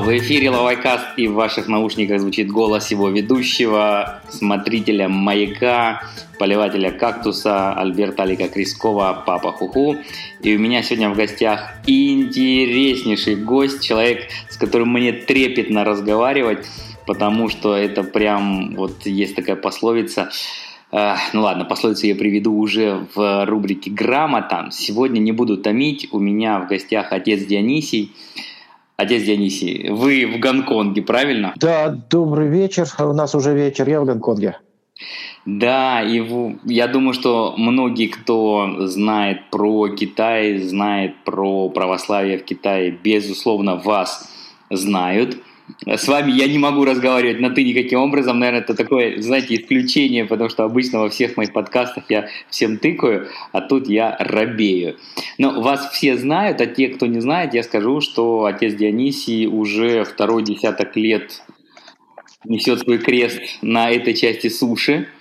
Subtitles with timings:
[0.00, 6.02] В эфире Лавайкаст и в ваших наушниках звучит голос его ведущего, смотрителя «Маяка»,
[6.38, 9.96] поливателя кактуса Альберта Алика Крискова, папа Хуху.
[10.42, 16.66] И у меня сегодня в гостях интереснейший гость, человек, с которым мне трепетно разговаривать,
[17.06, 20.30] потому что это прям, вот есть такая пословица,
[20.90, 24.68] ну ладно, пословицу я приведу уже в рубрике «Грамота».
[24.72, 28.12] Сегодня не буду томить, у меня в гостях отец Дионисий.
[28.96, 31.54] Отец Дионисий, вы в Гонконге, правильно?
[31.56, 32.86] Да, добрый вечер.
[32.98, 34.58] У нас уже вечер, я в Гонконге.
[35.44, 36.22] Да, и
[36.64, 44.30] я думаю, что многие, кто знает про Китай, знает про православие в Китае, безусловно, вас
[44.70, 45.38] знают–
[45.86, 48.38] с вами я не могу разговаривать на «ты» никаким образом.
[48.38, 53.28] Наверное, это такое, знаете, исключение, потому что обычно во всех моих подкастах я всем тыкаю,
[53.52, 54.96] а тут я робею.
[55.38, 60.04] Но вас все знают, а те, кто не знает, я скажу, что отец Дионисий уже
[60.04, 61.42] второй десяток лет
[62.44, 65.08] несет свой крест на этой части суши–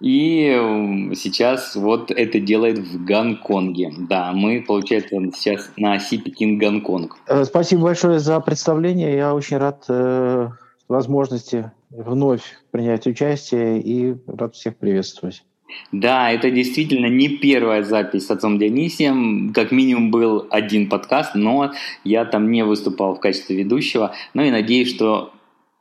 [0.00, 3.92] и эм, сейчас вот это делает в Гонконге.
[3.98, 7.10] Да, мы, получается, сейчас на оси Пекин-Гонконг.
[7.26, 9.14] Э, спасибо большое за представление.
[9.14, 10.48] Я очень рад э,
[10.88, 15.44] возможности вновь принять участие и рад всех приветствовать.
[15.92, 19.52] Да, это действительно не первая запись с отцом Дионисием.
[19.52, 21.72] Как минимум был один подкаст, но
[22.04, 24.12] я там не выступал в качестве ведущего.
[24.34, 25.32] Ну и надеюсь, что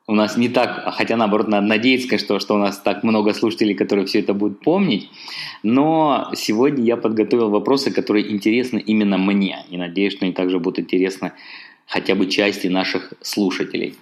[0.09, 3.75] у нас не так, хотя наоборот, надо надеяться, что, что у нас так много слушателей,
[3.75, 5.07] которые все это будут помнить.
[5.61, 9.59] Но сегодня я подготовил вопросы, которые интересны именно мне.
[9.69, 11.33] И надеюсь, что они также будут интересны
[11.85, 13.93] хотя бы части наших слушателей.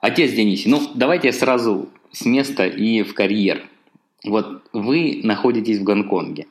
[0.00, 3.64] Отец Денисий, ну давайте сразу с места и в карьер.
[4.24, 6.46] Вот вы находитесь в Гонконге.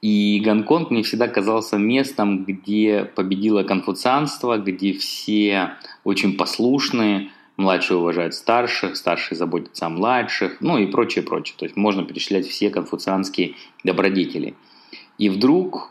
[0.00, 5.72] И Гонконг мне всегда казался местом, где победило конфуцианство, где все
[6.04, 11.56] очень послушные, младшие уважают старших, старшие заботятся о младших, ну и прочее, прочее.
[11.58, 14.54] То есть можно перечислять все конфуцианские добродетели.
[15.18, 15.90] И вдруг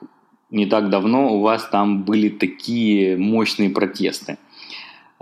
[0.49, 4.37] не так давно у вас там были такие мощные протесты.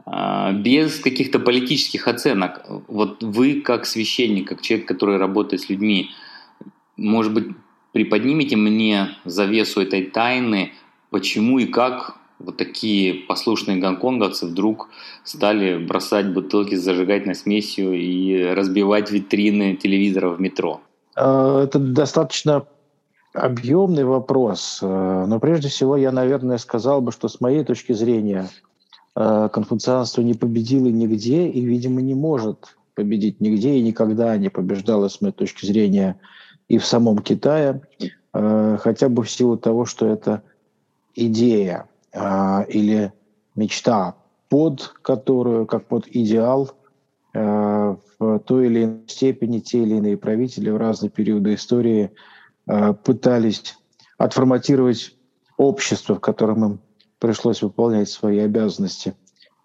[0.06, 2.64] А, без каких-то политических оценок.
[2.88, 6.12] Вот вы как священник, как человек, который работает с людьми,
[6.96, 7.48] может быть,
[7.92, 10.74] приподнимите мне завесу этой тайны,
[11.10, 14.90] почему и как вот такие послушные гонконговцы вдруг
[15.24, 20.82] стали бросать бутылки с зажигательной смесью и разбивать витрины телевизоров в метро?
[21.16, 22.66] А, это достаточно
[23.34, 24.80] объемный вопрос.
[24.82, 28.50] А, но прежде всего я, наверное, сказал бы, что с моей точки зрения
[29.16, 35.08] а, конфуцианство не победило нигде и, видимо, не может победить нигде и никогда не побеждало,
[35.08, 36.20] с моей точки зрения,
[36.70, 37.82] и в самом Китае,
[38.32, 40.44] хотя бы в силу того, что это
[41.14, 43.14] идея э, или
[43.56, 44.16] мечта,
[44.50, 46.72] под которую, как под идеал,
[47.34, 52.12] э, в той или иной степени те или иные правители в разные периоды истории
[52.68, 53.78] э, пытались
[54.18, 55.16] отформатировать
[55.58, 56.80] общество, в котором им
[57.20, 59.16] пришлось выполнять свои обязанности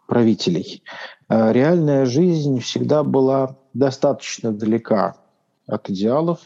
[0.07, 0.83] правителей.
[1.29, 5.17] Реальная жизнь всегда была достаточно далека
[5.69, 6.41] от идеалов,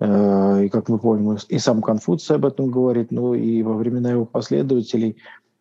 [0.00, 4.24] и, как мы помним, и сам Конфуций об этом говорит, ну и во времена его
[4.24, 5.16] последователей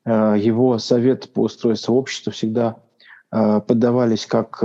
[0.06, 2.78] э, его совет по устройству общества всегда
[3.32, 4.64] э, подавались как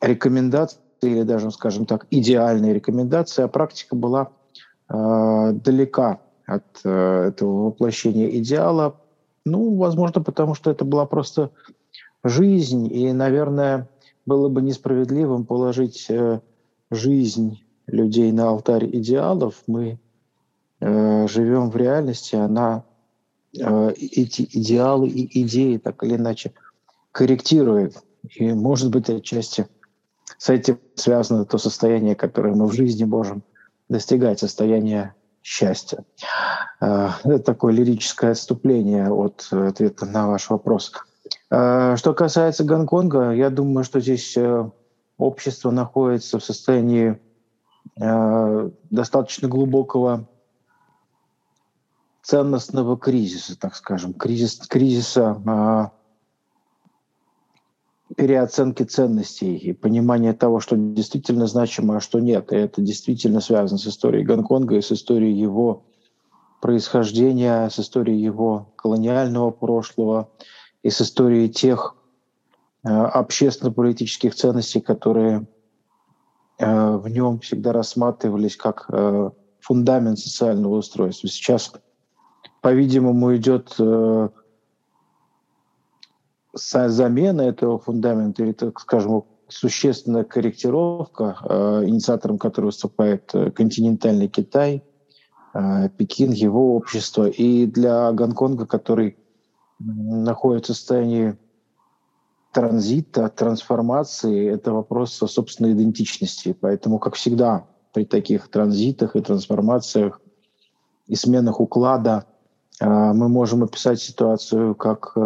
[0.00, 4.30] рекомендации или даже, скажем так, идеальные рекомендации, а практика была
[4.88, 8.96] далека от этого воплощения идеала.
[9.44, 11.50] Ну, возможно, потому что это была просто
[12.24, 13.88] жизнь, и, наверное,
[14.24, 16.10] было бы несправедливым положить
[16.90, 19.98] жизнь людей на алтарь идеалов, мы
[20.80, 22.84] э, живем в реальности, она
[23.58, 26.52] э, эти идеалы и идеи так или иначе
[27.12, 27.96] корректирует.
[28.36, 29.66] И, может быть, отчасти
[30.36, 33.42] с этим связано то состояние, которое мы в жизни можем
[33.88, 36.04] достигать, состояние счастья.
[36.80, 40.92] Э, это такое лирическое отступление от ответа на ваш вопрос.
[41.50, 44.70] Э, что касается Гонконга, я думаю, что здесь э,
[45.16, 47.18] общество находится в состоянии
[48.00, 50.28] Э, достаточно глубокого
[52.22, 55.90] ценностного кризиса, так скажем, кризис, кризиса
[58.08, 62.52] э, переоценки ценностей и понимания того, что действительно значимо, а что нет.
[62.52, 65.84] И это действительно связано с историей Гонконга и с историей его
[66.60, 70.30] происхождения, с историей его колониального прошлого
[70.84, 71.96] и с историей тех
[72.84, 75.48] э, общественно-политических ценностей, которые
[76.58, 81.28] в нем всегда рассматривались как э, фундамент социального устройства.
[81.28, 81.72] Сейчас,
[82.60, 84.28] по-видимому, идет э,
[86.54, 94.84] замена этого фундамента или, так скажем, существенная корректировка, э, инициатором которой выступает э, континентальный Китай,
[95.54, 97.26] э, Пекин, его общество.
[97.28, 99.16] И для Гонконга, который
[99.78, 101.36] находится в состоянии
[102.58, 106.56] транзита, трансформации, это вопрос собственной идентичности.
[106.60, 110.20] Поэтому, как всегда, при таких транзитах и трансформациях
[111.06, 112.24] и сменах уклада
[112.80, 115.16] мы можем описать ситуацию как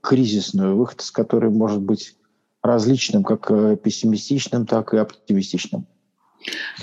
[0.00, 2.16] кризисную, выход из которой может быть
[2.62, 5.86] различным, как э, пессимистичным, так и оптимистичным.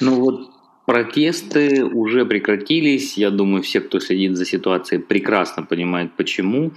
[0.02, 0.50] Ну вот
[0.86, 3.18] Протесты уже прекратились.
[3.18, 6.72] Я думаю, все, кто следит за ситуацией, прекрасно понимают почему.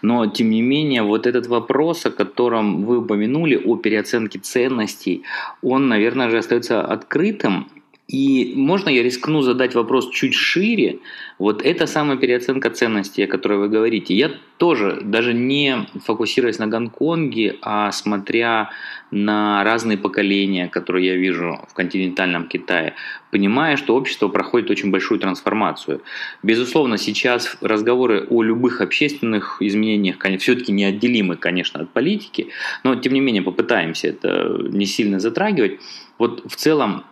[0.00, 5.24] Но, тем не менее, вот этот вопрос, о котором вы упомянули, о переоценке ценностей,
[5.60, 7.66] он, наверное же, остается открытым.
[8.08, 11.00] И можно я рискну задать вопрос чуть шире?
[11.38, 14.14] Вот это самая переоценка ценностей, о которой вы говорите.
[14.14, 18.70] Я тоже, даже не фокусируясь на Гонконге, а смотря
[19.10, 22.94] на разные поколения, которые я вижу в континентальном Китае,
[23.30, 26.00] понимая, что общество проходит очень большую трансформацию.
[26.42, 32.48] Безусловно, сейчас разговоры о любых общественных изменениях все-таки неотделимы, конечно, от политики,
[32.84, 35.78] но тем не менее попытаемся это не сильно затрагивать.
[36.16, 37.04] Вот в целом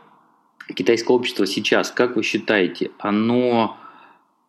[0.74, 3.76] китайское общество сейчас, как вы считаете, оно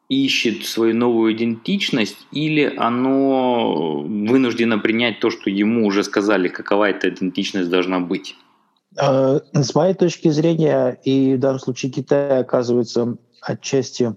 [0.09, 7.09] ищет свою новую идентичность или оно вынуждено принять то, что ему уже сказали, какова эта
[7.09, 8.35] идентичность должна быть?
[8.97, 14.15] А, с моей точки зрения, и в данном случае Китай оказывается отчасти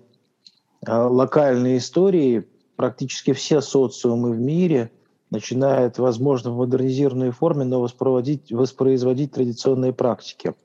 [0.86, 4.92] а, локальной историей, практически все социумы в мире
[5.30, 10.54] начинают, возможно, в модернизированной форме, но воспроизводить, воспроизводить традиционные практики–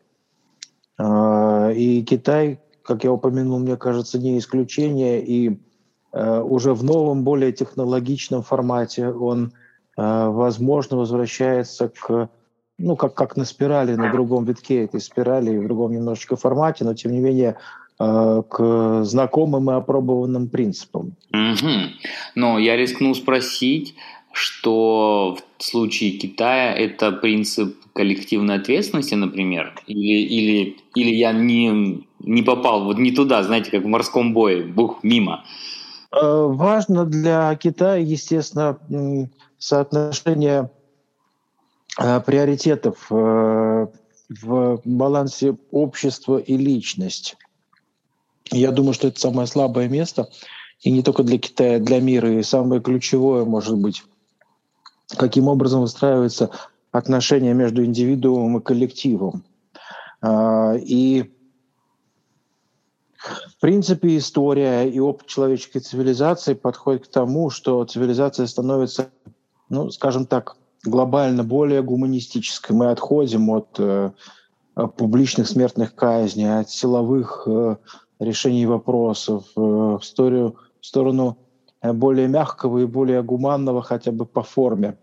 [0.99, 5.25] и Китай, как я упомянул, мне кажется, не исключение.
[5.25, 5.57] И
[6.13, 9.53] э, уже в новом, более технологичном формате он,
[9.97, 12.29] э, возможно, возвращается к
[12.77, 16.93] ну, как, как на спирали, на другом витке этой спирали, в другом немножечко формате, но
[16.93, 17.55] тем не менее
[17.99, 21.15] э, к знакомым и опробованным принципам.
[21.31, 21.69] Угу.
[22.35, 23.95] Но я рискну спросить,
[24.35, 32.43] что в случае Китая это принцип коллективной ответственности, например, или, или, или я не, не
[32.43, 35.45] попал вот не туда, знаете, как в морском бое, бух, мимо.
[36.11, 38.77] Э, важно для Китая, естественно,
[39.57, 40.69] соотношение
[41.97, 43.87] э, приоритетов э,
[44.41, 47.37] в балансе общества и личность.
[48.51, 50.27] Я думаю, что это самое слабое место,
[50.81, 54.03] и не только для Китая, для мира, и самое ключевое, может быть,
[55.17, 56.49] каким образом выстраиваются
[56.91, 59.43] отношения между индивидуумом и коллективом.
[60.21, 61.31] А, и
[63.17, 69.09] в принципе история и опыт человеческой цивилизации подходит к тому, что цивилизация становится,
[69.69, 72.75] ну, скажем так, глобально более гуманистической.
[72.75, 74.11] Мы отходим от э,
[74.97, 77.77] публичных смертных казней, от силовых э,
[78.19, 81.37] решений вопросов э, в, сторону, в сторону
[81.93, 84.97] более мягкого и более гуманного хотя бы по форме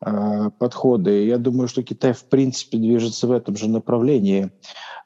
[0.00, 1.10] э, подхода.
[1.10, 4.50] И я думаю, что Китай в принципе движется в этом же направлении.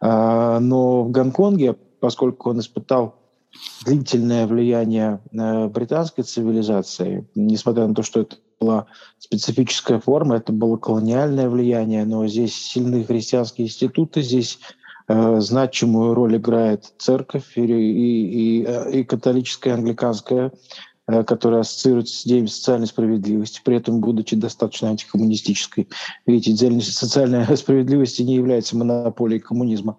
[0.00, 3.18] Э, но в Гонконге, поскольку он испытал
[3.84, 8.86] длительное влияние британской цивилизации, несмотря на то, что это была
[9.18, 14.58] специфическая форма, это было колониальное влияние, но здесь сильные христианские институты, здесь
[15.08, 20.52] э, значимую роль играет церковь и, и, и, и католическая англиканская Э,
[21.26, 25.88] которая ассоциируется с идеями социальной справедливости, при этом будучи достаточно антикоммунистической.
[26.26, 29.96] Видите, идеальная социальная справедливость не является монополией коммунизма.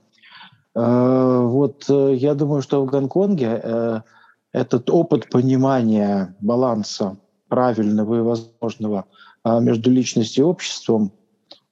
[0.75, 4.03] Э, вот э, я думаю, что в Гонконге
[4.51, 7.17] этот опыт понимания баланса
[7.49, 9.05] правильного и возможного
[9.45, 11.11] между личностью и обществом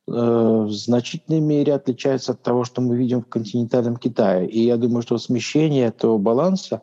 [0.06, 4.48] в значительной мере отличается от того, что мы видим в континентальном Китае.
[4.48, 6.82] И я думаю, что смещение этого баланса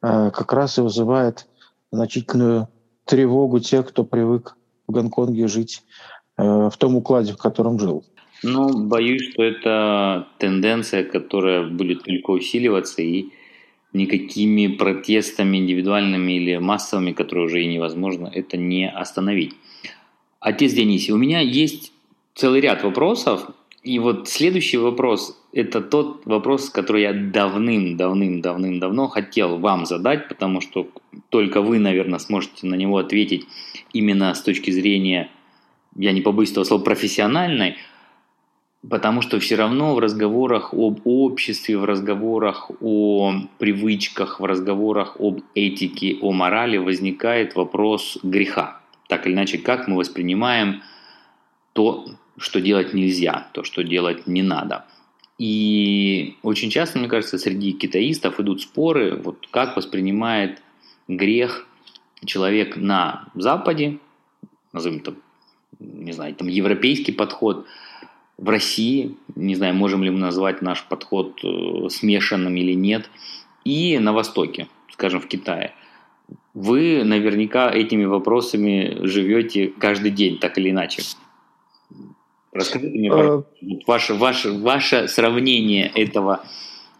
[0.00, 1.46] как раз и вызывает
[1.90, 2.68] значительную
[3.04, 5.82] тревогу тех, кто привык в Гонконге жить
[6.36, 8.04] э, в том укладе, в котором жил.
[8.42, 13.30] Ну, боюсь, что это тенденция, которая будет только усиливаться и
[13.92, 19.54] никакими протестами индивидуальными или массовыми, которые уже и невозможно, это не остановить.
[20.38, 21.92] Отец Денисий, у меня есть
[22.34, 23.48] целый ряд вопросов,
[23.82, 30.86] и вот следующий вопрос– это тот вопрос, который я давным-давным-давным-давно хотел вам задать, потому что
[31.30, 33.46] только вы, наверное, сможете на него ответить
[33.94, 35.30] именно с точки зрения,
[35.96, 37.76] я не побоюсь этого слова, профессиональной,
[38.86, 45.40] потому что все равно в разговорах об обществе, в разговорах о привычках, в разговорах об
[45.54, 48.82] этике, о морали возникает вопрос греха.
[49.08, 50.82] так или иначе, как мы воспринимаем
[51.72, 52.04] то,
[52.36, 54.84] что делать нельзя, то, что делать не надо.
[55.38, 60.62] И очень часто, мне кажется, среди китаистов идут споры, вот как воспринимает
[61.08, 61.66] грех
[62.24, 63.98] человек на Западе,
[64.72, 65.14] назовем это,
[65.78, 67.66] не знаю, там европейский подход,
[68.38, 73.08] в России, не знаю, можем ли мы назвать наш подход э, смешанным или нет,
[73.64, 75.72] и на Востоке, скажем, в Китае.
[76.54, 81.02] Вы наверняка этими вопросами живете каждый день, так или иначе.
[82.56, 83.42] Расскажите мне э,
[83.86, 86.40] ваше, ваше, ваше сравнение этого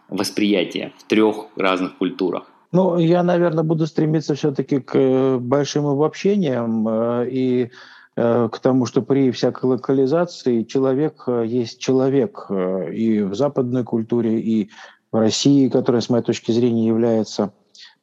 [0.09, 2.43] восприятия в трех разных культурах.
[2.71, 7.71] Ну, я, наверное, буду стремиться все-таки к э, большим обобщениям э, и
[8.15, 14.71] к тому, что при всякой локализации человек есть человек и в западной культуре, и
[15.11, 17.53] в России, которая, с моей точки зрения, является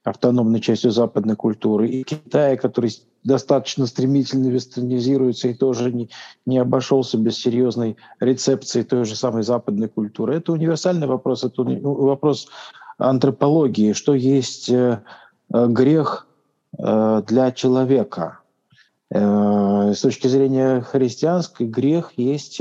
[0.04, 2.90] автономной частью западной культуры, и Китая, который
[3.24, 6.10] достаточно стремительно вестернизируется и тоже не,
[6.46, 10.36] не обошелся без серьезной рецепции той же самой западной культуры.
[10.36, 12.48] Это универсальный вопрос, это вопрос
[12.98, 15.02] антропологии, что есть э,
[15.50, 16.28] грех
[16.78, 18.40] э, для человека.
[19.10, 22.60] Э, с точки зрения христианской грех есть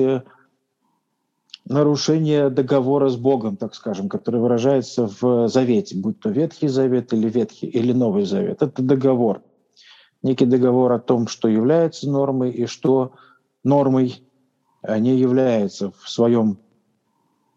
[1.66, 7.30] нарушение договора с Богом, так скажем, который выражается в завете, будь то Ветхий Завет или
[7.30, 8.62] Ветхий или Новый Завет.
[8.62, 9.42] Это договор.
[10.24, 13.12] Некий договор о том, что является нормой и что
[13.64, 14.24] нормой
[14.88, 16.58] не является в своем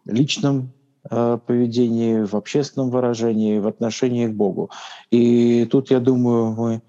[0.07, 0.73] личном
[1.11, 4.71] э, поведении, в общественном выражении, в отношении к Богу.
[5.11, 6.81] И тут, я думаю, мы э,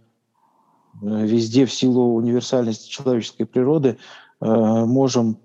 [1.26, 3.98] везде в силу универсальности человеческой природы
[4.40, 4.46] э,
[4.86, 5.38] можем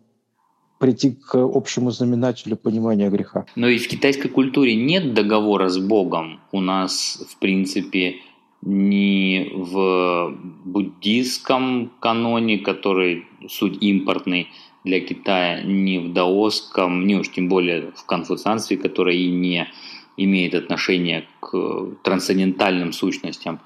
[0.79, 3.47] прийти к общему знаменателю понимания греха.
[3.55, 6.41] Но и в китайской культуре нет договора с Богом.
[6.51, 8.17] У нас, в принципе,
[8.62, 14.49] ни в буддийском каноне, который суть импортный
[14.85, 19.69] для Китая, ни в даосском, ни уж тем более в конфуцианстве, которое и не
[20.16, 23.61] имеет отношения к трансцендентальным сущностям.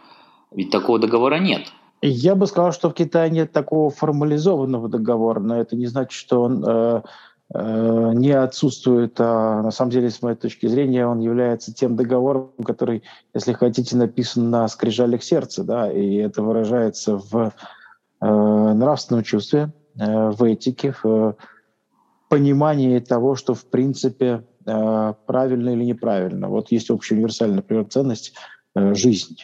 [0.51, 1.73] Ведь такого договора нет.
[2.03, 6.43] Я бы сказал, что в Китае нет такого формализованного договора, но это не значит, что
[6.43, 7.03] он э,
[7.55, 13.05] не отсутствует, а на самом деле, с моей точки зрения, он является тем договором, который,
[13.35, 17.53] если хотите, написан на скрижалях сердца, да, и это выражается в
[18.21, 21.35] э, нравственном чувстве, э, в этике, в э,
[22.29, 26.49] понимании того, что в принципе э, правильно или неправильно.
[26.49, 28.35] Вот есть общая универсальная, например, ценность
[28.75, 29.37] э, жизнь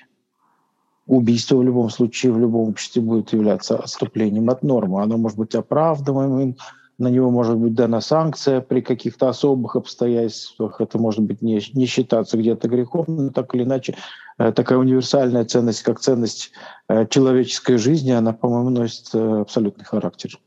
[1.06, 5.02] убийство в любом случае в любом обществе будет являться отступлением от нормы.
[5.02, 6.56] Оно может быть оправдываемым,
[7.02, 10.80] на него может быть дана санкция при каких-то особых обстоятельствах.
[10.80, 13.96] Это может быть не, не считаться где-то грехом, но так или иначе
[14.38, 16.52] э, такая универсальная ценность, как ценность
[16.88, 20.38] э, человеческой жизни, она, по-моему, носит э, абсолютный характер.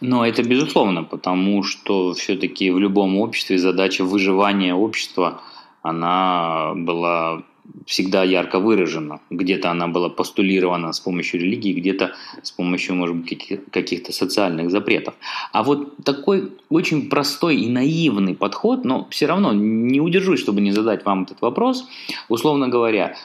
[0.00, 5.40] Но это безусловно, потому что все-таки в любом обществе задача выживания общества,
[5.82, 7.42] она была
[7.86, 9.20] всегда ярко выражена.
[9.30, 15.14] Где-то она была постулирована с помощью религии, где-то с помощью, может быть, каких-то социальных запретов.
[15.52, 20.72] А вот такой очень простой и наивный подход, но все равно не удержусь, чтобы не
[20.72, 21.86] задать вам этот вопрос.
[22.28, 23.16] Условно говоря,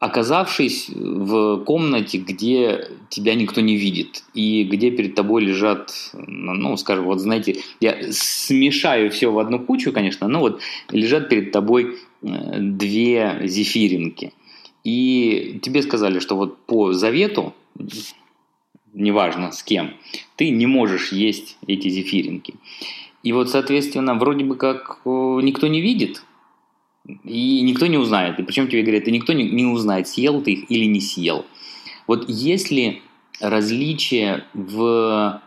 [0.00, 7.04] оказавшись в комнате, где тебя никто не видит, и где перед тобой лежат, ну, скажем,
[7.04, 12.58] вот знаете, я смешаю все в одну кучу, конечно, но вот лежат перед тобой Э,
[12.58, 14.32] две зефиринки.
[14.84, 17.54] И тебе сказали, что вот по завету,
[18.92, 19.94] неважно с кем,
[20.36, 22.54] ты не можешь есть эти зефиринки.
[23.22, 26.22] И вот, соответственно, вроде бы как э, никто не видит,
[27.06, 28.38] и никто не узнает.
[28.38, 31.46] И причем тебе говорят, и никто не, не узнает, съел ты их или не съел.
[32.06, 33.02] Вот если
[33.40, 35.42] различие в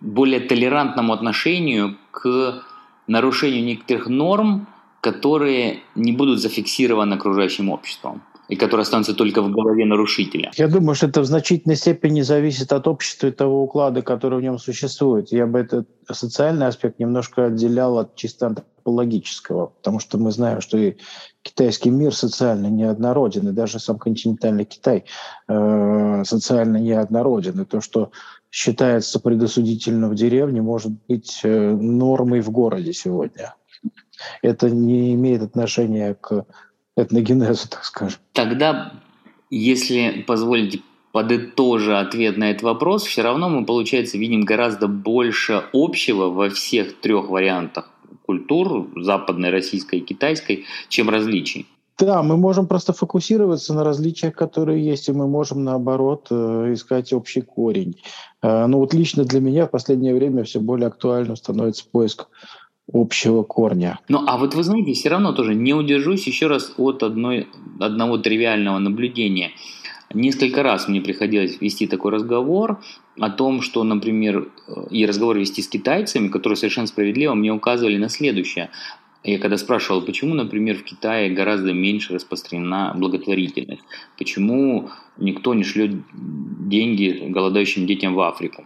[0.00, 2.62] более толерантному отношению к
[3.06, 4.66] нарушению некоторых норм,
[5.00, 10.50] которые не будут зафиксированы окружающим обществом и которые останутся только в голове нарушителя.
[10.56, 14.42] Я думаю, что это в значительной степени зависит от общества и того уклада, который в
[14.42, 15.30] нем существует.
[15.30, 20.76] Я бы этот социальный аспект немножко отделял от чисто антропологического, потому что мы знаем, что
[20.78, 20.96] и
[21.42, 25.04] китайский мир социально неоднороден, и даже сам континентальный Китай
[25.46, 27.60] э, социально неоднороден.
[27.60, 28.10] И то, что
[28.50, 33.54] считается предосудительно в деревне, может быть э, нормой в городе сегодня.
[34.42, 36.44] Это не имеет отношения к
[37.02, 38.18] этногенезу, так скажем.
[38.32, 38.92] Тогда,
[39.50, 40.80] если позволите
[41.12, 47.00] подытожа ответ на этот вопрос, все равно мы, получается, видим гораздо больше общего во всех
[47.00, 47.90] трех вариантах
[48.26, 51.66] культур, западной, российской и китайской, чем различий.
[51.98, 57.12] Да, мы можем просто фокусироваться на различиях, которые есть, и мы можем, наоборот, э, искать
[57.12, 57.96] общий корень.
[58.40, 62.28] Э, ну вот лично для меня в последнее время все более актуальным становится поиск
[62.92, 63.98] общего корня.
[64.08, 68.18] Ну, а вот вы знаете, все равно тоже не удержусь еще раз от одной, одного
[68.18, 69.52] тривиального наблюдения.
[70.12, 72.80] Несколько раз мне приходилось вести такой разговор
[73.18, 77.96] о том, что, например, э, и разговор вести с китайцами, которые совершенно справедливо мне указывали
[77.96, 78.70] на следующее.
[79.22, 83.82] Я когда спрашивал, почему, например, в Китае гораздо меньше распространена благотворительность,
[84.18, 88.64] почему никто не шлет деньги голодающим детям в Африку.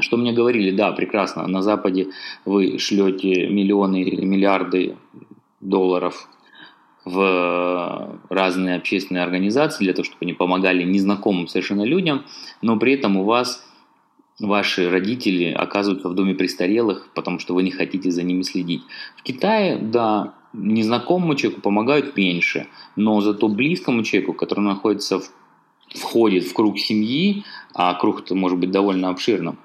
[0.00, 2.08] Что мне говорили, да, прекрасно, на Западе
[2.44, 4.96] вы шлете миллионы или миллиарды
[5.60, 6.28] долларов
[7.04, 12.24] в разные общественные организации для того, чтобы они помогали незнакомым совершенно людям,
[12.62, 13.66] но при этом у вас
[14.40, 18.82] ваши родители оказываются в доме престарелых, потому что вы не хотите за ними следить.
[19.16, 25.30] В Китае, да, незнакомому человеку помогают меньше, но зато близкому человеку, который находится в,
[25.90, 29.58] входит в круг семьи, а круг-то может быть довольно обширным,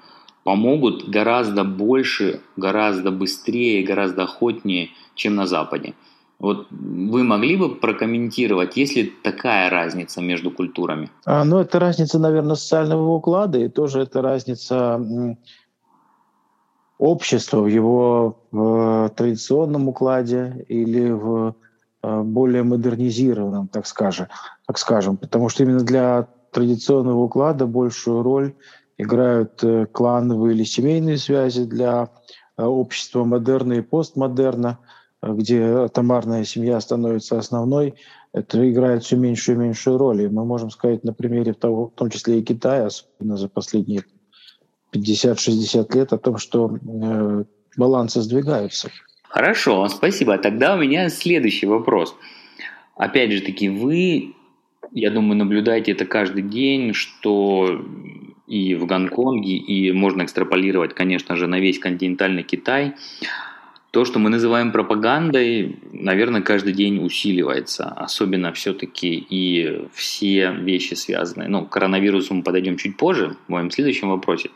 [0.50, 5.94] помогут гораздо больше, гораздо быстрее, гораздо охотнее, чем на Западе.
[6.40, 11.08] Вот вы могли бы прокомментировать, есть ли такая разница между культурами?
[11.24, 15.00] А, ну, это разница, наверное, социального уклада, и тоже это разница
[16.98, 21.54] общества в его в традиционном укладе или в
[22.02, 24.26] э, более модернизированном, так скажем,
[24.66, 25.16] так скажем.
[25.16, 28.52] Потому что именно для традиционного уклада большую роль
[29.00, 32.10] играют э, клановые или семейные связи для
[32.56, 34.78] э, общества модерна и постмодерна–
[35.22, 37.94] где атомарная семья становится основной,
[38.32, 40.22] это играет все меньшую и меньшую роль.
[40.22, 44.04] И мы можем сказать на примере того, в том числе и Китая, особенно за последние
[44.92, 47.44] 50-60 лет, о том, что э,
[47.76, 48.90] балансы сдвигаются.
[49.28, 50.38] Хорошо, спасибо.
[50.38, 52.14] Тогда у меня следующий вопрос.
[52.96, 54.34] Опять же таки, вы,
[54.92, 57.84] я думаю, наблюдаете это каждый день, что
[58.50, 62.94] и в Гонконге, и можно экстраполировать, конечно же, на весь континентальный Китай–
[63.90, 67.86] то, что мы называем пропагандой, наверное, каждый день усиливается.
[67.86, 71.48] Особенно все-таки и все вещи связанные.
[71.48, 74.50] Ну, к коронавирусу мы подойдем чуть позже, в моем следующем вопросе.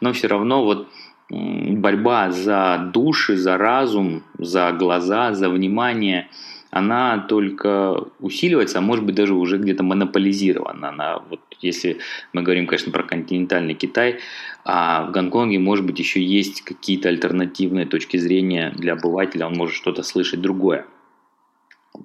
[0.00, 0.88] Но все равно вот
[1.28, 6.28] борьба за души, за разум, за глаза, за внимание–
[6.78, 10.88] она только усиливается, а может быть даже уже где-то монополизирована.
[10.88, 11.98] Она, вот, если
[12.32, 14.20] мы говорим, конечно, про континентальный Китай,
[14.64, 19.74] а в Гонконге, может быть, еще есть какие-то альтернативные точки зрения для обывателя, он может
[19.74, 20.86] что-то слышать другое.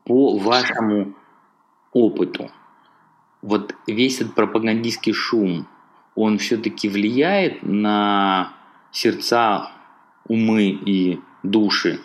[0.06, 1.14] По вашему
[1.92, 2.52] опыту,
[3.42, 5.68] вот весь этот пропагандистский шум,
[6.16, 8.54] он все-таки влияет на
[8.92, 9.72] сердца,
[10.28, 12.00] умы и души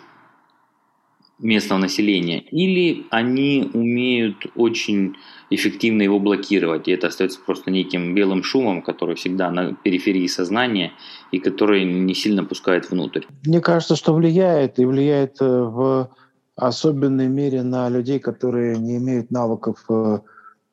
[1.39, 5.15] местного населения, или они умеют очень
[5.49, 10.93] эффективно его блокировать, и это остается просто неким белым шумом, который всегда на периферии сознания
[11.31, 13.21] и который не сильно пускает внутрь.
[13.45, 16.09] Мне кажется, что влияет, и влияет э, в
[16.55, 20.19] особенной мере на людей, которые не имеют навыков э,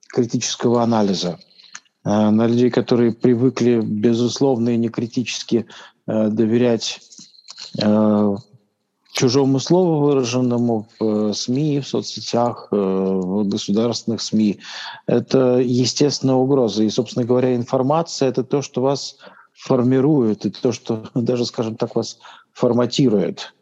[0.08, 1.38] критического анализа,
[2.04, 5.66] э, на людей, которые привыкли, безусловно, и некритически
[6.06, 7.00] доверять
[9.14, 14.58] чужому слову, выраженному в э, СМИ, в соцсетях, э, в государственных СМИ.
[15.06, 16.82] Это естественная угроза.
[16.82, 19.16] И, собственно говоря, информация— это то, что вас
[19.52, 22.18] формирует, и то, что даже, скажем так, вас
[22.52, 23.54] форматирует.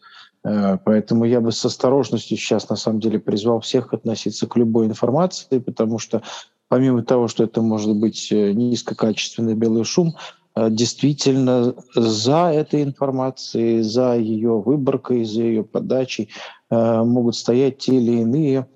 [0.43, 4.87] Э, поэтому я бы с осторожностью сейчас, на самом деле, призвал всех относиться к любой
[4.87, 6.23] информации, потому что
[6.69, 14.17] помимо того, что это может быть низкокачественный белый шум, Э, действительно за этой информацией, за
[14.17, 16.29] ее выборкой, за ее подачей
[16.71, 18.67] э, могут стоять те или иные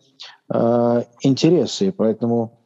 [0.52, 1.92] э, интересы.
[1.92, 2.60] Поэтому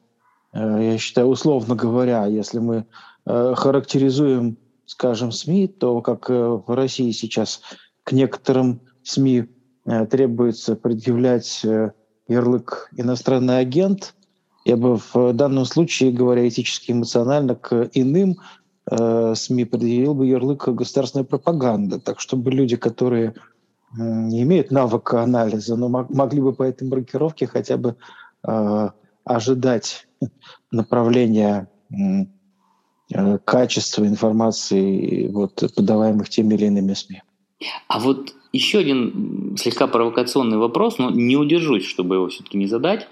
[0.53, 2.85] я считаю, условно говоря, если мы
[3.25, 7.61] характеризуем, скажем, СМИ, то как в России сейчас
[8.03, 9.44] к некоторым СМИ
[10.11, 11.64] требуется предъявлять
[12.27, 14.16] ярлык «иностранный агент»,
[14.64, 18.37] я бы в данном случае, говоря этически эмоционально, к иным
[18.90, 23.35] э, СМИ предъявил бы ярлык государственная пропаганда, так чтобы люди, которые
[23.96, 27.96] не имеют навыка анализа, но могли бы по этой маркировке хотя бы
[28.46, 28.88] э,
[29.24, 30.07] ожидать
[30.70, 37.22] направления э, качества информации, вот, подаваемых теми или иными СМИ.
[37.88, 43.09] А вот еще один слегка провокационный вопрос, но не удержусь, чтобы его все-таки не задать.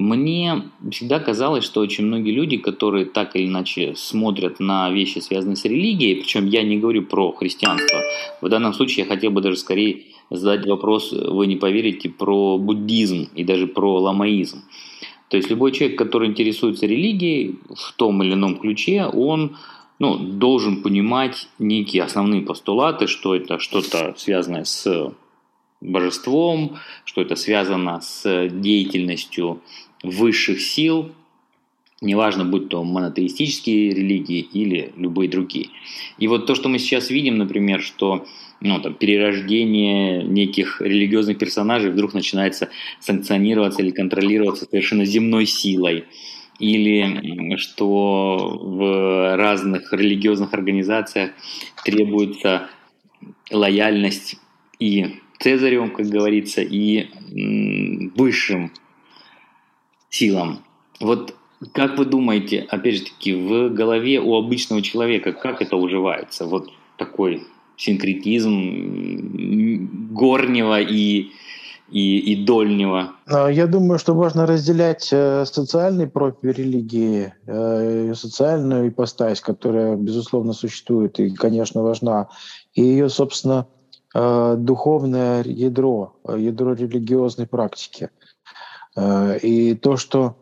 [0.00, 5.56] Мне всегда казалось, что очень многие люди, которые так или иначе смотрят на вещи, связанные
[5.56, 8.00] с религией, причем я не говорю про христианство,
[8.40, 13.28] в данном случае я хотел бы даже скорее задать вопрос, вы не поверите, про буддизм
[13.34, 14.62] и даже про ламаизм.
[15.28, 19.58] То есть любой человек, который интересуется религией в том или ином ключе, он
[19.98, 25.12] ну, должен понимать некие основные постулаты, что это что-то связанное с
[25.82, 29.60] божеством, что это связано с деятельностью
[30.02, 31.12] высших сил,
[32.00, 35.68] неважно, будь то монотеистические религии или любые другие.
[36.18, 38.26] И вот то, что мы сейчас видим, например, что
[38.60, 42.68] ну, там, перерождение неких религиозных персонажей вдруг начинается
[43.00, 46.04] санкционироваться или контролироваться совершенно земной силой,
[46.58, 51.30] или что в разных религиозных организациях
[51.84, 52.68] требуется
[53.50, 54.36] лояльность
[54.78, 57.08] и Цезарю, как говорится, и
[58.14, 58.72] высшим
[60.10, 60.64] силам.
[61.00, 61.34] Вот
[61.72, 66.46] как вы думаете, опять же таки, в голове у обычного человека, как это уживается?
[66.46, 67.46] Вот такой
[67.76, 68.48] синкретизм
[70.12, 71.30] горнего и,
[71.90, 73.12] и, и дольнего.
[73.26, 80.52] А, я думаю, что можно разделять э, социальный профиль религии, э, социальную ипостась, которая, безусловно,
[80.52, 82.28] существует и, конечно, важна,
[82.74, 83.66] и ее, собственно,
[84.14, 88.10] э, духовное ядро, ядро религиозной практики.
[89.42, 90.36] И то, что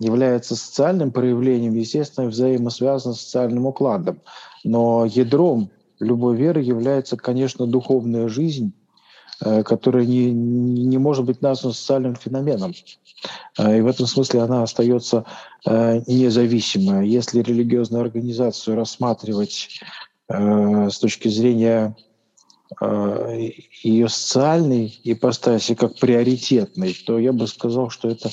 [0.00, 4.20] является социальным проявлением, естественно, взаимосвязано с социальным укладом.
[4.64, 5.70] Но ядром
[6.00, 8.72] любой веры является, конечно, духовная жизнь,
[9.44, 12.72] э, которая не, не может быть названа социальным феноменом.
[13.58, 15.26] Э, и в этом смысле она остается
[15.66, 17.06] э, независимой.
[17.06, 19.80] Если религиозную организацию рассматривать
[20.32, 21.96] с точки зрения
[22.80, 28.30] ее социальной ипостаси как приоритетной, то я бы сказал, что это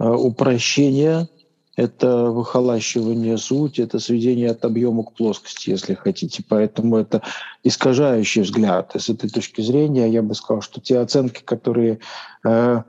[0.00, 1.28] Э, упрощение,
[1.76, 6.44] это выхолащивание сути, это сведение от объема к плоскости, если хотите.
[6.48, 7.22] Поэтому это
[7.64, 8.94] искажающий взгляд.
[8.94, 11.98] И с этой точки зрения я бы сказал, что те оценки, которые
[12.44, 12.82] э,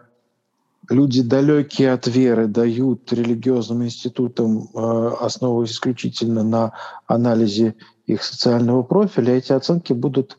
[0.89, 6.73] люди далекие от веры дают религиозным институтам, э, основываясь исключительно на
[7.07, 10.37] анализе их социального профиля, эти оценки будут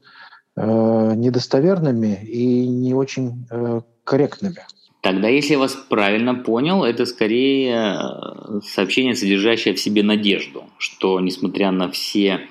[0.56, 4.56] э, недостоверными и не очень э, корректными.
[5.02, 11.18] Тогда, если я вас правильно понял, это скорее э, сообщение, содержащее в себе надежду, что
[11.20, 12.48] несмотря на все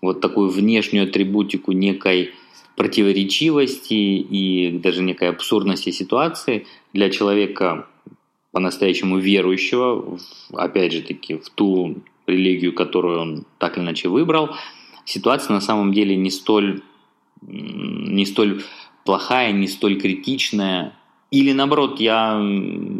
[0.00, 2.30] вот такую внешнюю атрибутику некой
[2.76, 7.86] противоречивости и даже некой абсурдности ситуации для человека
[8.52, 10.18] по-настоящему верующего,
[10.52, 14.50] опять же таки, в ту религию, которую он так или иначе выбрал,
[15.04, 16.82] ситуация на самом деле не столь,
[17.42, 18.62] не столь
[19.04, 20.94] плохая, не столь критичная,
[21.30, 22.40] или наоборот, я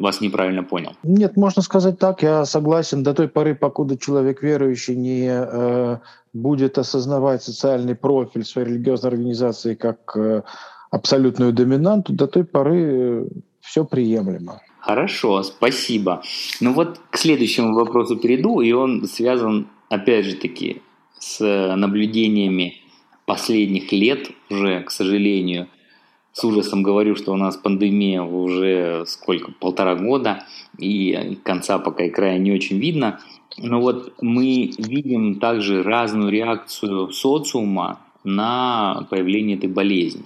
[0.01, 0.93] вас неправильно понял?
[1.03, 2.23] Нет, можно сказать так.
[2.23, 5.99] Я согласен до той поры, покуда человек верующий не э,
[6.33, 10.43] будет осознавать социальный профиль своей религиозной организации как э,
[10.93, 13.27] абсолютную доминанту, до той поры э,
[13.61, 14.61] все приемлемо.
[14.79, 16.23] Хорошо, спасибо.
[16.61, 20.83] Ну вот к следующему вопросу перейду, и он связан, опять же таки,
[21.19, 21.41] с
[21.77, 22.80] наблюдениями
[23.31, 25.69] последних лет уже, к сожалению–
[26.33, 30.45] с ужасом говорю, что у нас пандемия уже сколько, полтора года,
[30.79, 33.21] и конца пока и края не очень видно.
[33.59, 40.25] Но вот мы видим также разную реакцию социума на появление этой болезни.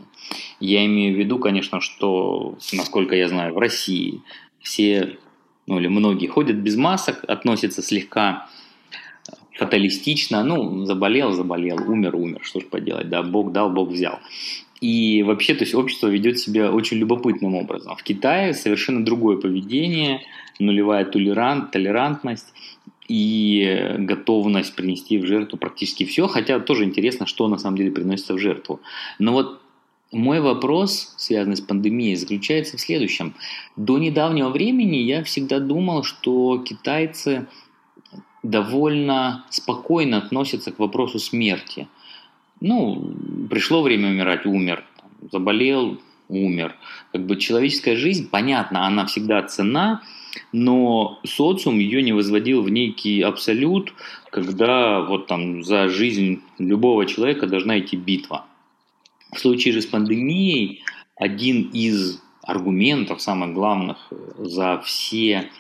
[0.61, 4.23] Я имею в виду, конечно, что, насколько я знаю, в России
[4.61, 5.17] все,
[5.67, 8.47] ну или многие ходят без масок, относятся слегка
[9.55, 14.19] фаталистично, ну, заболел, заболел, умер, умер, что ж поделать, да, Бог дал, Бог взял.
[14.81, 17.97] И вообще, то есть общество ведет себя очень любопытным образом.
[17.97, 20.21] В Китае совершенно другое поведение,
[20.59, 22.53] нулевая толерант, толерантность
[23.09, 28.35] и готовность принести в жертву практически все, хотя тоже интересно, что на самом деле приносится
[28.35, 28.81] в жертву.
[29.19, 29.61] Но вот
[30.13, 33.35] мой вопрос, связанный с пандемией, заключается в следующем.
[33.77, 37.47] До недавнего времени я всегда думал, что китайцы
[38.45, 41.89] довольно спокойно относятся к вопросу смерти–
[42.61, 43.13] ну,
[43.51, 44.85] пришло время умирать, умер.
[45.31, 46.75] Заболел, умер.
[47.13, 50.03] Как бы человеческая жизнь, понятно, она всегда цена,
[50.53, 53.93] но социум ее не возводил в некий абсолют,
[54.31, 58.47] когда вот там за жизнь любого человека должна идти битва.
[59.33, 60.85] В случае же с пандемией
[61.17, 65.51] один из аргументов, самых главных за все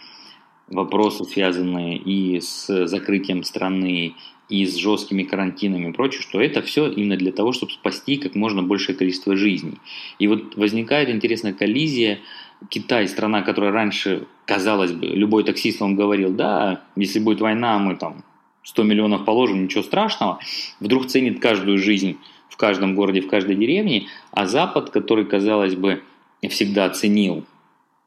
[0.69, 4.15] вопросы, связанные и с закрытием страны,
[4.49, 8.35] и с жесткими карантинами и прочее, что это все именно для того, чтобы спасти как
[8.35, 9.79] можно большее количество жизней.
[10.19, 12.21] И вот возникает интересная коллизия.
[12.69, 17.97] Китай, страна, которая раньше, казалось бы, любой таксист вам говорил, да, если будет война, мы
[17.97, 18.25] там
[18.63, 20.39] 100 миллионов положим, ничего страшного,
[20.81, 26.03] вдруг ценит каждую жизнь в каждом городе, в каждой деревне, а Запад, который, казалось бы,
[26.49, 27.45] всегда ценил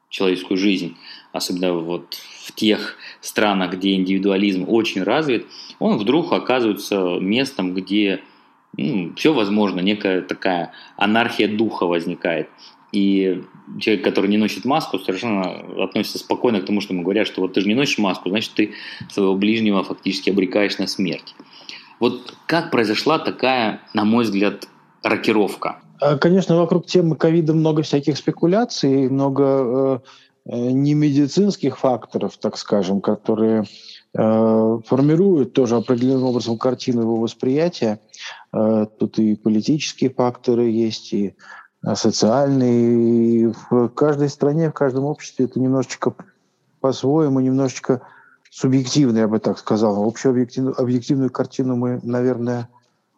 [0.08, 0.96] человеческую жизнь,
[1.32, 2.14] особенно вот
[2.44, 5.46] в тех странах, где индивидуализм очень развит,
[5.78, 8.20] он вдруг оказывается местом, где
[8.76, 12.48] ну, все возможно, некая такая анархия духа возникает.
[12.90, 13.42] И
[13.78, 17.52] человек, который не носит маску, совершенно относится спокойно к тому, что ему говорят, что вот
[17.52, 18.72] ты же не носишь маску, значит, ты
[19.10, 21.34] своего ближнего фактически обрекаешь на смерть.
[22.00, 24.68] Вот как произошла такая, на мой взгляд,
[25.02, 25.80] рокировка?
[26.00, 29.98] А, конечно, вокруг темы ковида много всяких спекуляций, много э,
[30.46, 33.64] э немедицинских факторов, так скажем, которые
[34.14, 38.00] э, формируют тоже определенным образом картину его восприятия.
[38.52, 41.34] Э, тут и политические факторы есть, и
[41.82, 43.42] а, социальный.
[43.42, 46.14] И в каждой стране, в каждом обществе это немножечко
[46.80, 48.02] по-своему, немножечко
[48.50, 50.06] субъективно, я бы так сказал.
[50.06, 52.68] Общую объективную, объективную картину мы, наверное,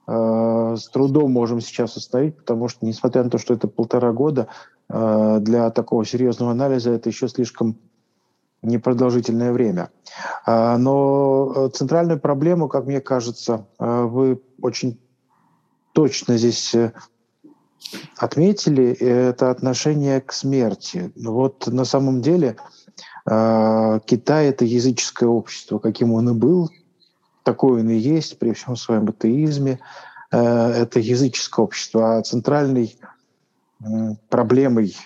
[0.06, 4.42] э, с трудом можем сейчас установить, потому что, несмотря на то, что это полтора года,
[4.42, 7.78] э, для такого серьезного анализа это еще слишком
[8.62, 9.90] непродолжительное время.
[10.44, 14.98] А, но центральную проблему, как мне кажется, э, вы очень
[15.92, 16.74] точно здесь
[18.16, 21.12] отметили, это отношение к смерти.
[21.16, 22.56] Вот на самом деле
[23.26, 26.70] э, Китай– это языческое общество, каким он и был,
[27.42, 29.80] такой он и есть при всем своем атеизме.
[30.30, 33.06] Э, это языческое общество, а центральной э,
[34.28, 34.96] проблемой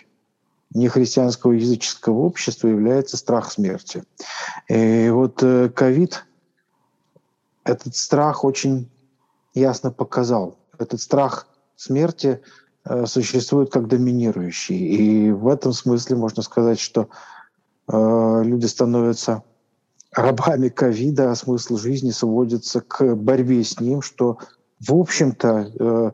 [0.70, 4.04] нехристианского языческого общества является страх смерти.
[4.68, 6.24] И вот ковид
[7.64, 8.90] этот страх очень
[9.54, 10.58] ясно показал.
[10.78, 12.40] Этот страх смерти–
[12.86, 14.76] Э, существует как доминирующий.
[14.76, 17.08] И в этом смысле можно сказать, что
[17.88, 19.42] э, люди становятся
[20.12, 24.38] рабами ковида, а смысл жизни сводится к борьбе с ним, что,
[24.86, 26.10] в общем-то, э,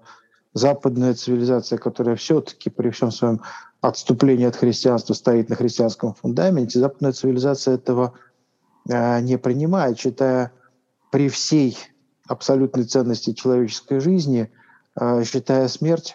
[0.52, 3.40] западная цивилизация, которая все-таки при всем своем
[3.80, 8.14] отступлении от христианства стоит на христианском фундаменте, западная цивилизация этого
[8.88, 10.52] э, не принимает, считая
[11.10, 11.78] при всей
[12.26, 14.50] абсолютной ценности человеческой жизни,
[15.00, 16.14] э, считая смерть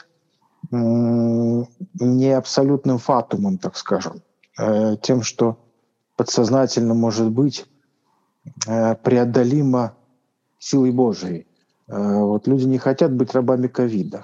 [0.72, 4.22] не абсолютным фатумом, так скажем,
[4.58, 5.60] э, тем, что
[6.16, 7.66] подсознательно может быть
[8.68, 9.96] э, преодолимо
[10.58, 11.48] силой Божией.
[11.88, 14.24] Э, вот люди не хотят быть рабами ковида.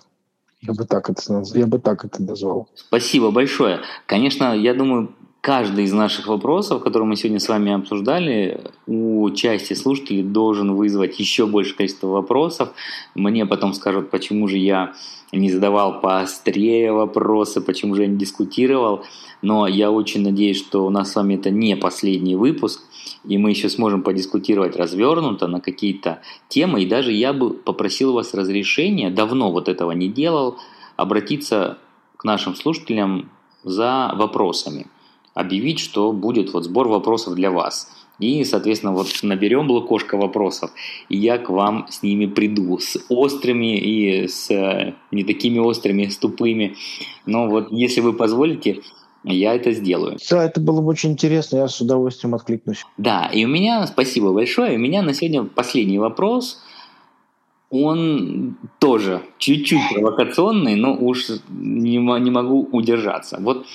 [0.61, 2.69] Я бы так это, я бы так это назвал.
[2.75, 3.79] Спасибо большое.
[4.05, 9.73] Конечно, я думаю, каждый из наших вопросов, которые мы сегодня с вами обсуждали, у части
[9.73, 12.69] слушателей должен вызвать еще большее количество вопросов.
[13.15, 14.93] Мне потом скажут, почему же я
[15.31, 19.03] не задавал поострее вопросы, почему же я не дискутировал.
[19.41, 22.83] Но я очень надеюсь, что у нас с вами это не последний выпуск,
[23.25, 26.83] и мы еще сможем подискутировать развернуто на какие-то темы.
[26.83, 30.57] И даже я бы попросил вас разрешения, давно вот этого не делал,
[30.97, 31.79] обратиться
[32.17, 33.31] к нашим слушателям
[33.63, 34.85] за вопросами
[35.33, 37.89] объявить, что будет вот сбор вопросов для вас.
[38.19, 40.71] И, соответственно, вот наберем блокошко вопросов,
[41.09, 46.05] и я к вам с ними приду, с острыми и с э, не такими острыми,
[46.05, 46.75] с тупыми.
[47.25, 48.81] Но вот если вы позволите,
[49.23, 50.17] я это сделаю.
[50.29, 52.85] Да, это было бы очень интересно, я с удовольствием откликнусь.
[52.97, 56.61] Да, и у меня, спасибо большое, у меня на сегодня последний вопрос.
[57.71, 63.37] Он тоже чуть-чуть провокационный, но уж не, не могу удержаться.
[63.39, 63.65] Вот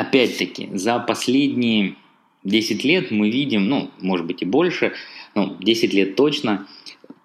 [0.00, 1.96] опять-таки, за последние
[2.44, 4.92] 10 лет мы видим, ну, может быть и больше,
[5.34, 6.66] ну, 10 лет точно,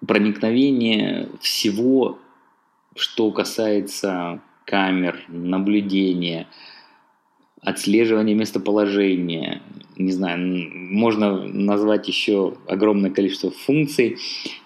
[0.06, 2.18] проникновение всего,
[2.96, 6.48] что касается камер, наблюдения,
[7.62, 9.62] отслеживания местоположения,
[9.96, 14.18] не знаю, можно назвать еще огромное количество функций,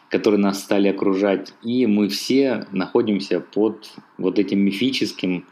[0.08, 5.44] которые нас стали окружать, и мы все находимся под вот этим мифическим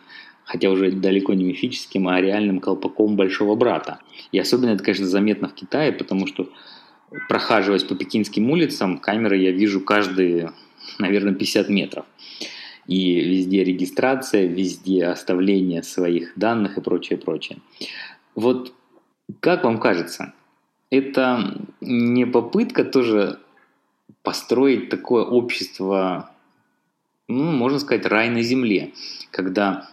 [0.47, 3.99] хотя уже далеко не мифическим, а реальным колпаком большого брата.
[4.33, 6.49] И особенно это, конечно, заметно в Китае, потому что
[7.29, 10.53] прохаживаясь по пекинским улицам, камеры я вижу каждые,
[10.99, 12.07] наверное, 50 метров.
[12.87, 17.59] И везде регистрация, везде оставление своих данных и прочее, прочее.
[18.37, 18.73] Вот
[19.41, 20.33] как вам кажется,
[20.91, 23.41] это не попытка тоже
[24.23, 26.31] построить такое общество,
[27.27, 28.93] ну, можно сказать, рай на земле,
[29.33, 29.89] когда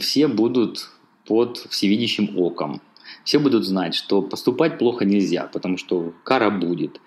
[0.00, 0.90] все будут
[1.26, 2.80] под всевидящим оком.
[3.24, 7.00] Все будут знать, что поступать плохо нельзя, потому что кара будет.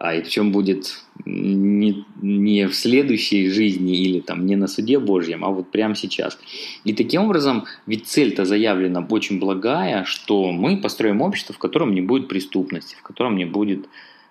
[0.00, 5.44] А и причем будет не, не в следующей жизни или там не на суде Божьем,
[5.44, 6.38] а вот прямо сейчас.
[6.84, 12.00] И таким образом, ведь цель-то заявлена очень благая, что мы построим общество, в котором не
[12.00, 13.90] будет преступности, в котором не будет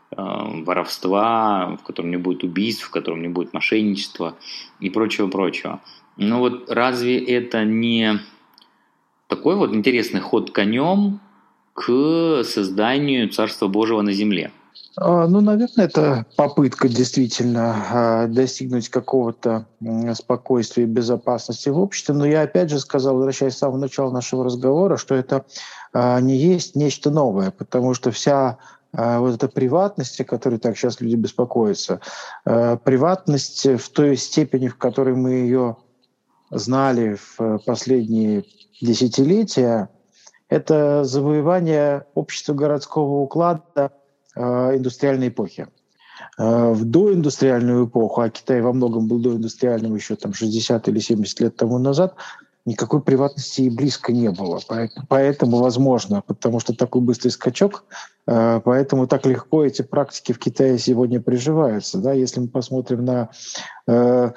[0.10, 4.38] э, воровства, в котором не будет убийств, в котором не будет мошенничества
[4.80, 5.82] и прочего-прочего.
[6.20, 8.20] Но вот разве это не
[9.28, 11.22] такой вот интересный ход конем
[11.74, 14.52] к созданию Царства Божьего на земле?
[14.98, 19.66] А, ну, наверное, это попытка действительно а, достигнуть какого-то
[20.14, 22.14] спокойствия и безопасности в обществе.
[22.14, 25.46] Но я опять же сказал, возвращаясь с самого начала нашего разговора, что это
[25.94, 28.58] а, не есть нечто новое, потому что вся
[28.92, 32.02] вот эта приватность, о которой так сейчас люди беспокоятся,
[32.44, 35.78] приватность в той степени, в которой мы ее
[36.52, 38.46] знали в последние
[38.82, 39.90] десятилетия,
[40.48, 43.92] это завоевание общества городского уклада
[44.40, 45.68] Э, индустриальной эпохи.
[46.38, 51.40] Э, в доиндустриальную эпоху, а Китай во многом был доиндустриальным еще там 60 или 70
[51.42, 52.16] лет тому назад,
[52.66, 54.60] никакой приватности и близко не было.
[55.10, 57.84] Поэтому, возможно, потому что такой быстрый скачок,
[58.28, 61.98] э, поэтому так легко эти практики в Китае сегодня приживаются.
[61.98, 62.14] Да?
[62.14, 63.30] Если мы посмотрим на
[63.88, 64.32] э,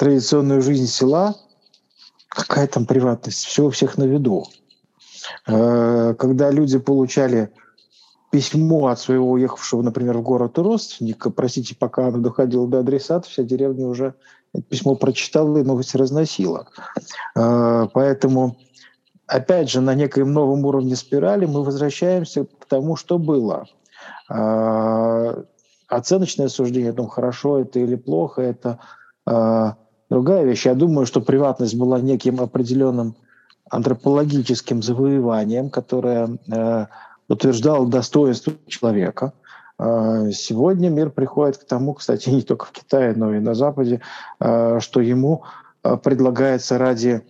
[0.00, 1.36] традиционную жизнь села,
[2.30, 3.44] какая там приватность?
[3.44, 4.46] Все у всех на виду.
[5.46, 7.52] Э, когда люди получали
[8.30, 13.42] письмо от своего уехавшего, например, в город родственника, простите, пока оно доходило до адресата, вся
[13.42, 14.14] деревня уже
[14.70, 16.68] письмо прочитала и новость разносила.
[17.36, 18.56] А, поэтому,
[19.26, 23.66] опять же, на некоем новом уровне спирали мы возвращаемся к тому, что было.
[24.30, 25.44] А,
[25.88, 28.78] оценочное суждение о том, хорошо это или плохо, это
[30.10, 30.66] другая вещь.
[30.66, 33.14] Я думаю, что приватность была неким определенным
[33.70, 36.38] антропологическим завоеванием, которое
[37.28, 39.32] утверждал достоинство человека.
[39.82, 44.02] А, сегодня мир приходит к тому, кстати, не только в Китае, но и на Западе,
[44.38, 45.44] а, что ему
[45.82, 47.22] а, предлагается ради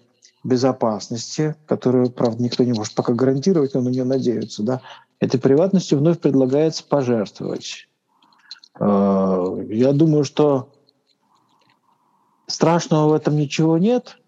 [0.43, 4.81] безопасности, которую, правда, никто не может пока гарантировать, но на нее надеются, да,
[5.21, 7.87] этой приватностью вновь предлагается пожертвовать.
[8.81, 10.73] Я думаю, что
[12.51, 14.19] страшного в этом ничего нет,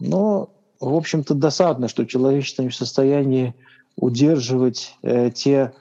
[0.00, 3.54] но, в общем-то, досадно, что человечество не в состоянии
[3.96, 5.72] удерживать э, те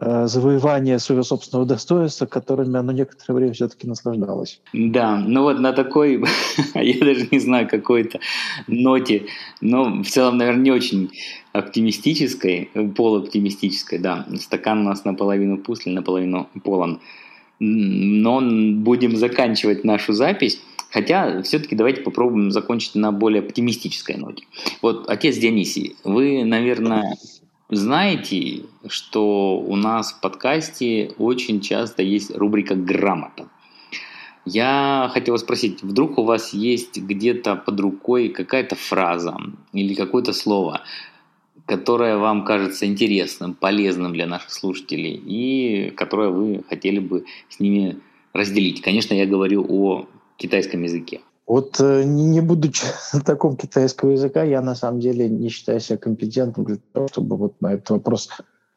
[0.00, 4.60] э, завоевания своего собственного достоинства, которыми оно некоторое время все-таки наслаждалось.
[4.72, 6.24] Да, ну вот на такой,
[6.74, 8.18] я даже не знаю, какой-то
[8.66, 9.26] ноте,
[9.60, 11.10] но в целом, наверное, не очень
[11.52, 17.00] оптимистической, полуоптимистической, да, стакан у нас наполовину пуст или наполовину полон.
[17.58, 20.60] Но будем заканчивать нашу запись.
[20.96, 24.44] Хотя, все-таки давайте попробуем закончить на более оптимистической ноте.
[24.80, 27.18] Вот, отец Дионисий, вы, наверное,
[27.68, 33.46] знаете, что у нас в подкасте очень часто есть рубрика «Грамота».
[34.46, 39.36] Я хотел спросить, вдруг у вас есть где-то под рукой какая-то фраза
[39.74, 40.80] или какое-то слово,
[41.66, 47.98] которое вам кажется интересным, полезным для наших слушателей и которое вы хотели бы с ними
[48.32, 48.80] разделить.
[48.80, 51.20] Конечно, я говорю о китайском языке?
[51.46, 56.66] Вот э, не будучи знатоком китайского языка, я на самом деле не считаю себя компетентным
[56.66, 58.28] для того, чтобы вот на этот вопрос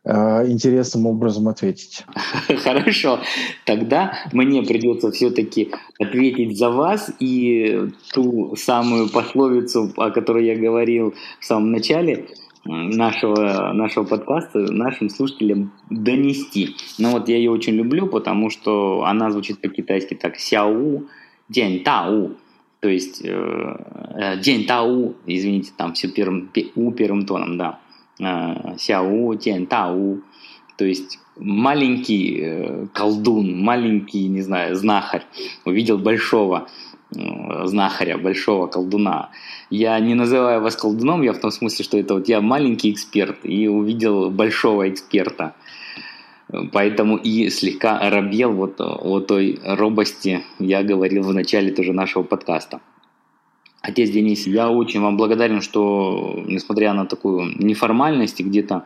[0.06, 2.06] э, интересным образом ответить.
[2.64, 3.20] Хорошо,
[3.66, 11.16] тогда мне придется все-таки ответить за вас и ту самую пословицу, о которой я говорил
[11.40, 12.28] в самом начале
[12.66, 16.76] нашего, нашего подкаста нашим слушателям донести.
[17.00, 21.08] Но вот я ее очень люблю, потому что она звучит по-китайски так «сяу»,
[21.50, 22.38] день тау,
[22.80, 23.76] то есть э,
[24.16, 27.80] э, день тау, извините, там все первым, у первым тоном, да,
[28.20, 30.22] э, сяу, день тау,
[30.78, 35.26] то есть маленький э, колдун, маленький, не знаю, знахарь
[35.66, 36.70] увидел большого
[37.16, 39.30] э, знахаря, большого колдуна.
[39.70, 43.40] Я не называю вас колдуном, я в том смысле, что это вот я маленький эксперт
[43.44, 45.54] и увидел большого эксперта.
[46.72, 52.82] Поэтому и слегка оробел вот о той робости я говорил в начале тоже нашего подкаста.
[53.82, 58.86] Отец Денис, я очень вам благодарен, что несмотря на такую неформальность и где-то,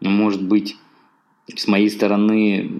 [0.00, 0.76] может быть,
[1.54, 2.70] с моей стороны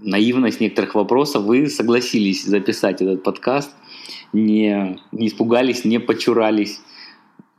[0.00, 3.70] наивность некоторых вопросов, вы согласились записать этот подкаст,
[4.32, 6.80] не, не испугались, не почурались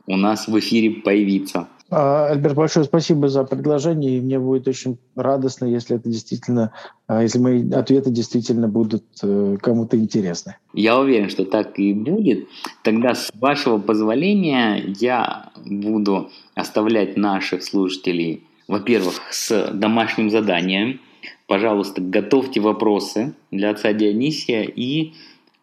[0.06, 1.68] у нас в эфире появиться.
[1.94, 4.16] А, Альберт, большое спасибо за предложение.
[4.16, 6.72] И мне будет очень радостно, если это действительно,
[7.06, 10.56] а, если мои ответы действительно будут э, кому-то интересны.
[10.72, 12.48] Я уверен, что так и будет.
[12.82, 20.98] Тогда, с вашего позволения, я буду оставлять наших слушателей, во-первых, с домашним заданием.
[21.46, 25.12] Пожалуйста, готовьте вопросы для отца Дионисия и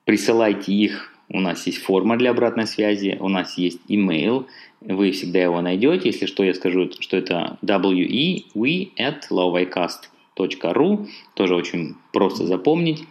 [0.05, 1.11] присылайте их.
[1.32, 4.45] У нас есть форма для обратной связи, у нас есть email–
[4.82, 6.09] вы всегда его найдете.
[6.09, 10.09] Если что, я скажу, что это we, we at lowicast
[10.39, 13.03] lavaicast.ru, тоже очень просто запомнить.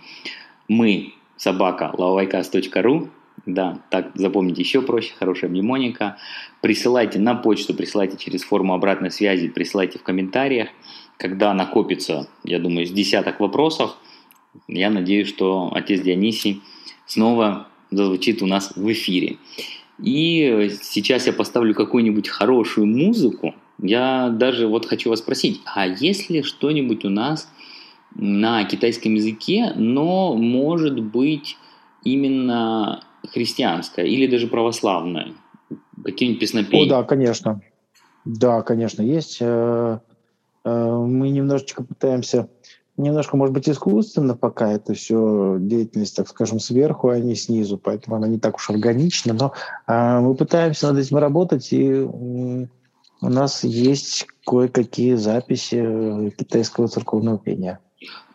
[0.66, 3.08] Мы собака lavaicast.ru,
[3.46, 6.18] да, так запомнить еще проще, хорошая мнемоника.
[6.60, 10.68] Присылайте на почту, присылайте через форму обратной связи, присылайте в комментариях.
[11.16, 13.96] Когда накопится, я думаю, с десяток вопросов,
[14.66, 16.62] я надеюсь, что отец Дионисий
[17.06, 19.38] снова зазвучит у нас в эфире.
[20.02, 23.54] И сейчас я поставлю какую-нибудь хорошую музыку.
[23.80, 27.48] Я даже вот хочу вас спросить, а есть ли что-нибудь у нас
[28.14, 31.56] на китайском языке, но может быть
[32.04, 35.34] именно христианское или даже православное?
[36.04, 36.86] Какие-нибудь песнопения?
[36.86, 37.60] О, да, конечно.
[38.24, 39.38] Да, конечно, есть.
[39.40, 39.98] Э,
[40.64, 42.48] э, мы немножечко пытаемся
[42.98, 48.16] немножко, может быть, искусственно пока это все деятельность, так скажем, сверху, а не снизу, поэтому
[48.16, 49.52] она не так уж органична, но
[49.86, 57.38] э, мы пытаемся над этим работать, и э, у нас есть кое-какие записи китайского церковного
[57.38, 57.80] пения.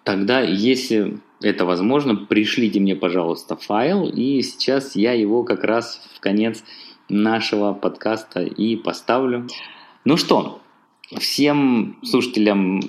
[0.03, 6.20] Тогда, если это возможно, пришлите мне, пожалуйста, файл, и сейчас я его как раз в
[6.20, 6.64] конец
[7.09, 9.47] нашего подкаста и поставлю.
[10.05, 10.61] Ну что,
[11.18, 12.82] всем слушателям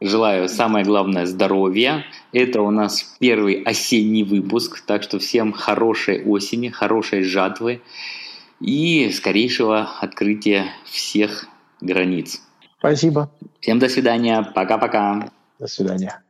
[0.00, 2.04] Желаю самое главное здоровья.
[2.32, 7.80] Это у нас первый осенний выпуск, так что всем хорошей осени, хорошей жатвы
[8.60, 11.46] и скорейшего открытия всех
[11.80, 12.42] границ.
[12.78, 13.30] Спасибо.
[13.60, 14.42] Всем до свидания.
[14.54, 15.30] Пока-пока.
[15.58, 16.22] До свидания.